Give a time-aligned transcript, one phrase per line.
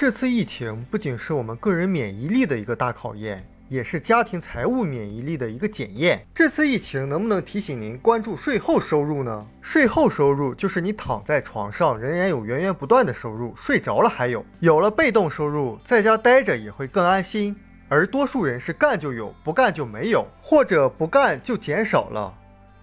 [0.00, 6.26] 这次疫情不仅是我们个人免疫力的一个大考验，也是家庭财务免疫力的一个检验。
[6.34, 9.46] 这次疫情能不能提醒您关注税后收入呢？
[9.60, 14.42] 税后收入就是你躺在床上仍然有源源不断的收入，睡着了还有。
[14.60, 17.54] 有了被动收入，在家待着也会更安心。
[17.90, 22.38] 而多数人是干就有，不干就没有，或者不干就减少了。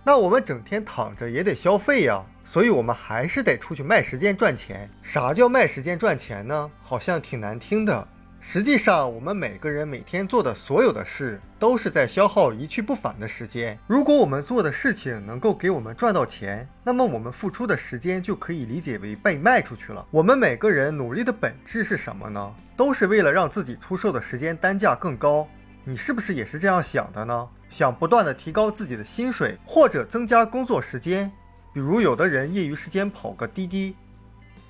[0.07, 4.89] 那我们整天躺着也得消费呀，所以我们还是得出去卖时间赚钱。
[5.03, 6.71] 啥叫卖时间赚钱呢？
[6.81, 8.07] 好像挺难听的。
[8.39, 13.77] 实际上，我们每个人每天做的所有的事，都是在消耗一去不返的时间。
[13.85, 20.07] 如果我们做的事情能够给我们赚到钱，那么我们付出的时间就可以理解为被卖出去了。
[20.09, 22.55] 我们每个人努力的本质是什么呢？
[22.77, 25.45] 都是为了让自己出售的时间单价更高。
[25.83, 27.49] 你是不是也是这样想的呢？
[27.69, 31.31] 想不断的提高自己的薪水，或者增加工作时间，
[31.73, 33.95] 比如有的人业余时间跑个滴滴。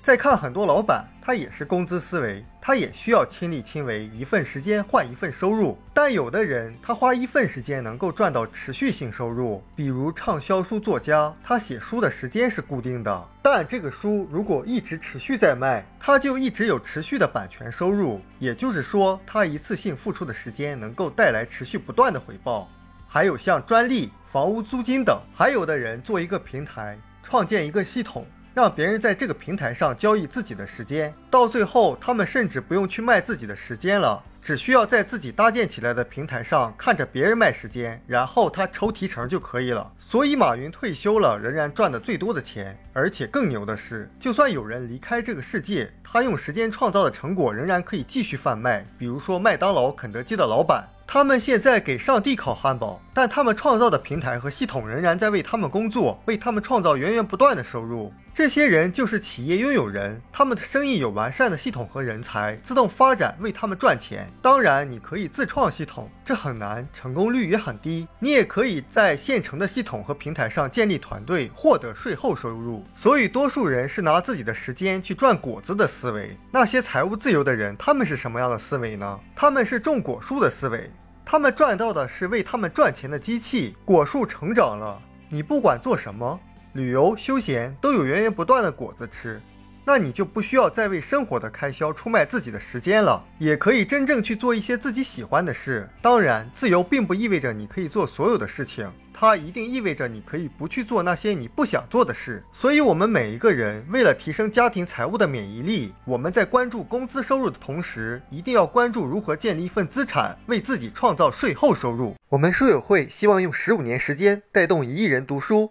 [0.00, 5.76] 再看很多老板，他也是工资思维，他也需要亲力亲为，一份时间换一份收入。
[5.92, 18.20] 但有的人，他花一份时间能够赚到持续性收入，比如畅销书作家，他写书的时间是固定的，但这个书如果一直持续在卖，他就一直有持续的版权收入。
[18.38, 22.70] 也就是说，他一次性付出的时间能够带来持续不断的回报。
[23.08, 28.26] 还有像专利、房屋租金等，还有的人做一个平台，创建一个系统。
[28.54, 39.92] 让别人在这个平台上交易自己的时间，到最后他们甚至不用去卖自己的时间了，只需要在自己搭建起来的平台上看着别人卖时间，然后他抽提成就可以了。
[39.96, 48.84] 所以马云退休了，仍然赚的最多的钱，而且更牛的是，就算有人离开这个世界，他用时间创造的成果仍然可以继续贩卖。
[48.98, 50.88] 比如说麦当劳、肯德基的老板。
[51.10, 58.12] 他们现在给上帝烤汉堡，但他们创造的平台和系统仍然在为他们工作，为他们创造源源不断的收入。
[58.38, 64.32] 这些人就是企业拥有人，他们的生意有完善的系统和人才，自动发展为他们赚钱。
[64.40, 68.06] 当然，你可以自创系统，这很难，成功率也很低。
[68.20, 72.84] 你也可以在现成的系统和平台上建立团队，获得税后收入。
[72.94, 76.38] 所以，多数人是拿自己的时间去赚果子的思维。
[76.52, 79.18] 那些财务自由的人，他们是什么样的思维呢？
[79.34, 80.88] 他们是种果树的思维。
[81.24, 86.38] 他们赚到的是为他们赚钱的机器，果树成长了，你不管做什么，
[86.78, 89.42] 旅游休闲都有源源不断的果子吃。
[89.84, 95.88] 那你就不需要再为生活的开销出卖自己的时间了，也可以真正去做一些自己喜欢的事。
[96.02, 102.44] 当然，自由并不意味着你可以做所有的事情，它一定意味着你可以不去做那些你不想做的事。
[102.52, 112.14] 所以，我们每一个人为了提升家庭财务的免疫力，我们在关注工资收入的同时，一定要关注如何建立一份资产，为自己创造税后收入。
[112.28, 115.70] 我们书友会希望用十五年时间带动一亿人读书，